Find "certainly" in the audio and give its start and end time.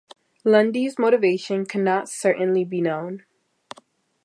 2.09-2.65